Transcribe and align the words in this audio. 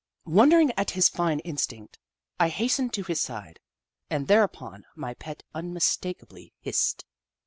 Wondering 0.25 0.71
at 0.77 0.89
his 0.97 1.09
fine 1.09 1.41
instinct, 1.41 1.99
I 2.39 2.49
hastened 2.49 2.91
to 2.93 3.03
his 3.03 3.21
side, 3.21 3.59
and, 4.09 4.27
thereupon, 4.27 4.83
my 4.95 5.13
pet 5.13 5.43
unmistakably 5.53 6.55
hissed. 6.59 7.05